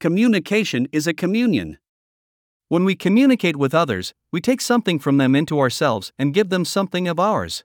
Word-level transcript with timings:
Communication 0.00 0.88
is 0.92 1.06
a 1.06 1.12
communion. 1.12 1.76
When 2.68 2.86
we 2.86 2.94
communicate 2.94 3.56
with 3.56 3.74
others, 3.74 4.14
we 4.32 4.40
take 4.40 4.62
something 4.62 4.98
from 4.98 5.18
them 5.18 5.36
into 5.36 5.60
ourselves 5.60 6.10
and 6.18 6.32
give 6.32 6.48
them 6.48 6.64
something 6.64 7.06
of 7.06 7.20
ours. 7.20 7.64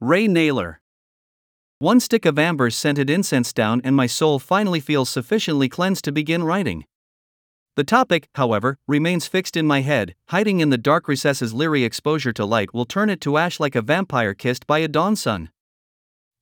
Ray 0.00 0.28
Nayler. 0.28 0.76
One 1.80 1.98
stick 1.98 2.24
of 2.24 2.38
amber 2.38 2.70
scented 2.70 3.10
incense 3.10 3.52
down, 3.52 3.80
and 3.82 3.96
my 3.96 4.06
soul 4.06 4.38
finally 4.38 4.78
feels 4.78 5.08
sufficiently 5.08 5.68
cleansed 5.68 6.04
to 6.04 6.12
begin 6.12 6.44
writing. 6.44 6.84
The 7.74 7.82
topic, 7.82 8.28
however, 8.36 8.78
remains 8.86 9.26
fixed 9.26 9.56
in 9.56 9.66
my 9.66 9.80
head, 9.80 10.14
hiding 10.28 10.60
in 10.60 10.70
the 10.70 10.78
dark 10.78 11.08
recesses. 11.08 11.52
Leery 11.52 11.82
exposure 11.82 12.32
to 12.34 12.44
light 12.44 12.72
will 12.72 12.84
turn 12.84 13.10
it 13.10 13.20
to 13.22 13.36
ash 13.36 13.58
like 13.58 13.74
a 13.74 13.82
vampire 13.82 14.32
kissed 14.32 14.64
by 14.68 14.78
a 14.78 14.86
dawn 14.86 15.16
sun. 15.16 15.50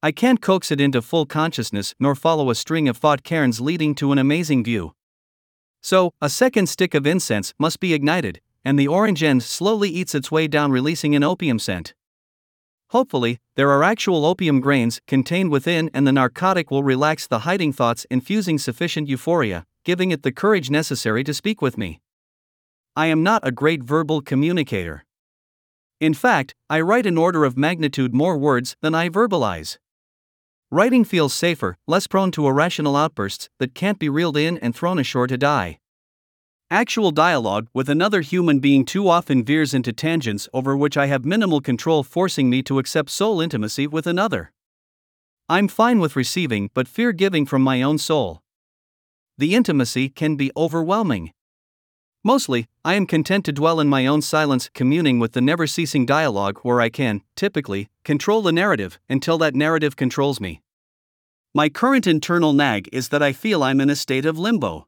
I 0.05 0.11
can't 0.11 0.41
coax 0.41 0.73
it 0.73 0.81
into 0.81 1.01
full 1.01 1.27
consciousness 1.27 1.95
nor 2.01 2.17
follow 2.17 2.51
a 2.51 2.57
string 2.57 2.89
of 2.89 2.97
thought 2.97 3.23
cairns 3.23 3.61
leading 3.61 3.95
to 3.97 4.11
an 4.11 4.19
amazing 4.19 4.65
view. 4.65 4.95
So, 5.81 6.13
a 6.21 6.29
second 6.29 6.69
stick 6.69 6.95
of 6.95 7.07
incense 7.07 7.55
must 7.57 7.79
be 7.79 7.95
ignited, 7.95 8.41
and 8.65 8.77
the 8.77 8.89
orange 8.89 9.23
end 9.23 9.45
slowly 9.45 9.91
eats 9.91 10.13
its 10.13 10.31
way 10.31 10.49
down, 10.49 10.73
releasing 10.73 11.15
an 11.15 11.23
opium 11.23 11.61
scent. 11.61 11.95
Hopefully, 12.91 13.39
there 13.55 13.71
are 13.71 13.85
actual 13.85 14.27
opium 14.27 14.61
grains 14.61 15.01
contained 15.07 15.53
within, 15.53 15.89
and 15.95 16.05
the 16.05 16.13
narcotic 16.13 16.73
will 16.73 16.83
relax 16.83 17.29
the 17.29 17.41
hiding 17.41 17.73
thoughts, 17.73 18.05
infusing 18.11 18.59
sufficient 18.59 19.09
euphoria, 19.09 19.65
giving 19.85 20.11
it 20.11 20.25
the 20.25 20.33
courage 20.33 20.69
necessary 20.69 21.23
to 21.23 21.33
speak 21.33 21.63
with 21.63 21.79
me. 21.79 22.01
I 22.97 23.07
am 23.07 23.23
not 23.23 23.47
a 23.47 23.53
great 23.53 23.85
verbal 23.85 24.21
communicator. 24.21 25.05
In 26.01 26.13
fact, 26.13 26.57
I 26.69 26.81
write 26.81 27.07
an 27.07 27.17
order 27.17 27.45
of 27.45 27.57
magnitude 27.57 28.13
more 28.13 28.37
words 28.37 28.75
than 28.83 28.97
I 28.97 29.09
verbalize. 29.09 29.79
Writing 30.73 31.05
feels 31.05 31.35
safer, 31.35 31.77
less 31.87 32.07
prone 32.07 32.31
to 32.31 32.47
irrational 32.47 32.97
outbursts 32.97 33.51
that 33.59 33.75
can't 33.75 33.99
be 33.99 34.09
reeled 34.09 34.39
in 34.39 34.57
and 34.57 34.75
thrown 34.75 34.99
ashore 34.99 35.27
to 35.27 35.37
die. 35.37 35.79
Actual 36.71 37.11
dialogue 37.11 37.69
with 37.75 37.91
another 37.91 38.23
human 38.23 38.59
being 38.59 38.87
too 38.87 39.07
often 39.07 39.45
veers 39.45 39.75
into 39.75 39.93
tangents 39.93 40.49
over 40.55 40.75
which 40.75 40.97
I 40.97 41.09
have 41.09 41.27
minimal 41.27 41.61
control, 41.61 42.03
forcing 42.03 42.49
me 42.49 42.63
to 42.63 42.79
accept 42.79 43.11
soul 43.11 43.43
intimacy 43.43 43.87
with 43.87 44.07
another. 44.07 44.51
I'm 45.47 45.69
fine 45.69 46.01
with 46.01 46.17
receiving 46.17 46.71
but 46.73 46.89
fear 46.89 47.13
giving 47.13 47.45
from 47.45 47.61
my 47.61 47.83
own 47.83 47.99
soul. 47.99 48.41
The 49.37 49.55
intimacy 49.55 50.09
can 50.09 50.37
be 50.37 50.51
overwhelming. 50.57 51.35
Mostly, 52.25 52.69
I 52.85 52.95
am 52.95 53.07
content 53.07 53.45
to 53.47 53.53
dwell 53.53 53.81
in 53.81 53.89
my 53.89 54.07
own 54.07 54.23
silence, 54.23 54.71
communing 54.73 55.19
with 55.19 55.33
the 55.33 55.41
never 55.41 55.67
ceasing 55.67 56.07
dialogue 56.07 56.61
where 56.63 56.81
I 56.81 56.89
can, 56.89 57.23
typically, 57.35 57.89
control 58.05 58.43
the 58.43 58.53
narrative 58.53 59.01
until 59.09 59.39
that 59.39 59.57
narrative 59.57 59.97
controls 59.97 60.41
me. 60.41 60.63
My 61.53 61.69
current 61.69 62.07
internal 62.07 62.53
nag 62.53 62.89
is 62.93 63.09
that 63.09 63.25
I 63.25 63.33
feel 63.33 63.65
I'm 63.65 63.81
in 63.81 63.91
a 63.91 63.97
state 63.97 64.25
of 64.25 64.39
limbo. 64.39 64.87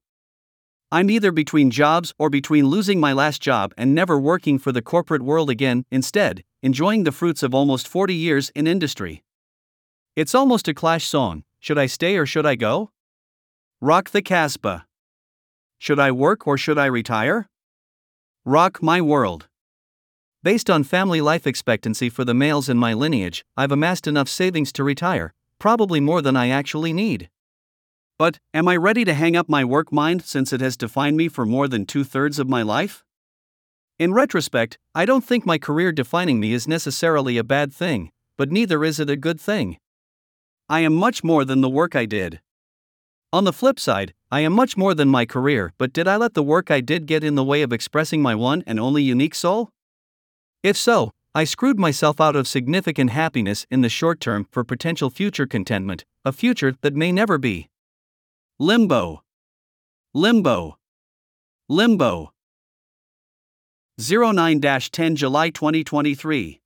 I'm 0.92 1.10
either 1.10 1.32
between 1.32 1.72
jobs 1.72 2.14
or 2.18 2.30
between 2.30 2.68
losing 2.68 3.00
my 3.00 3.12
last 3.12 3.42
job 3.42 3.74
and 3.76 3.94
never 3.94 4.16
working 4.16 4.60
for 4.60 4.70
the 4.70 4.80
corporate 4.80 5.22
world 5.22 5.50
again, 5.50 5.84
instead, 5.91 6.44
enjoying 6.62 7.02
the 7.02 7.10
fruits 7.10 7.42
of 7.42 7.52
almost 7.52 7.88
40 7.88 8.14
years 8.14 8.50
in 8.54 8.69
industry. 8.69 9.24
It's 10.14 10.36
almost 10.36 10.69
a 10.69 10.74
Clash 10.74 11.06
song 11.06 11.42
should 11.58 11.78
I 11.78 11.86
stay 11.86 12.16
or 12.16 12.26
should 12.26 12.46
I 12.46 12.54
go? 12.54 12.91
Rock 13.80 14.10
the 14.10 14.22
Casbah. 14.22 14.86
Should 15.78 15.98
I 15.98 16.11
work 16.11 16.47
or 16.47 16.56
should 16.56 16.78
I 16.78 16.86
retire? 16.86 17.48
Rock 18.44 18.83
my 18.83 19.00
world. 19.00 19.48
Based 20.42 20.69
on 20.69 20.84
family 20.84 21.20
life 21.20 21.47
expectancy 21.47 22.08
for 22.08 22.25
the 22.25 22.34
males 22.34 22.69
in 22.69 22.77
my 22.77 22.92
lineage, 22.92 23.44
I've 23.56 23.72
amassed 23.72 24.06
enough 24.06 24.28
savings 24.28 24.72
to 24.72 24.84
retire, 24.84 25.33
probably 25.58 26.00
more 26.00 26.20
than 26.20 26.36
I 26.36 26.48
actually 26.48 26.92
need. 26.92 27.31
But, 28.19 28.39
am 28.53 28.69
I 28.69 28.77
ready 28.77 29.05
to 29.05 29.14
hang 29.14 29.36
up 29.36 29.48
my 29.48 29.64
work 29.64 29.91
mind 29.91 30.22
since 30.22 30.53
it 30.53 30.61
has 30.61 30.77
defined 30.77 31.16
me 31.16 31.28
for 31.28 31.47
more 31.47 31.66
than 31.66 31.86
two 31.86 32.05
thirds 32.05 32.38
of 32.38 32.48
my 32.48 32.62
life? 32.62 33.05
In 33.98 34.12
retrospect, 34.12 34.78
I 34.94 35.05
don't 35.05 35.25
think 35.25 35.47
my 35.47 35.56
career 35.56 35.92
defining 35.92 36.41
me 36.41 36.53
is 36.53 36.69
necessarily 36.69 37.38
a 37.38 37.44
bad 37.44 37.72
thing, 37.72 38.10
but 38.37 38.53
neither 38.53 38.84
is 38.84 39.00
it 39.00 39.09
a 39.09 39.16
good 39.16 39.41
thing. 39.41 39.78
I 40.69 40.81
am 40.81 40.94
much 40.94 41.25
more 41.25 41.44
than 41.44 41.60
the 41.60 41.69
work 41.69 41.97
I 41.97 42.04
did. 42.04 42.41
On 43.34 43.43
the 43.43 43.53
flip 43.53 43.81
side, 43.81 44.15
I 44.31 44.43
am 44.43 44.53
much 44.53 44.77
more 44.77 44.95
than 44.95 45.09
my 45.09 45.27
career, 45.27 45.72
but 45.77 45.93
did 45.93 46.06
I 46.06 46.15
let 46.15 46.34
the 46.34 46.43
work 46.45 46.71
I 46.71 46.81
did 46.81 47.05
get 47.05 47.25
in 47.25 47.34
the 47.34 47.43
way 47.43 47.62
of 47.62 47.72
expressing 47.72 48.22
my 48.22 48.37
one 48.37 48.62
and 48.65 48.78
only 48.78 49.03
unique 49.03 49.34
soul? 49.34 49.71
If 50.62 50.77
so, 50.77 51.11
I 51.34 51.43
screwed 51.43 51.77
myself 51.77 52.21
out 52.21 52.37
of 52.37 52.47
significant 52.47 53.11
happiness 53.11 53.67
in 53.72 53.81
the 53.81 53.89
short 53.89 54.21
term 54.21 54.47
for 54.53 54.62
potential 54.62 55.11
future 55.11 55.49
contentment, 55.49 56.05
a 56.25 56.31
future 56.31 56.77
that 56.83 56.95
may 56.95 57.11
never 57.11 57.37
be. 57.37 57.67
Limbo. 58.61 59.25
Limbo. 60.15 60.78
Limbo. 61.69 62.33
09 63.99 64.61
10 64.61 65.16
July 65.16 65.51
2023. 65.51 66.61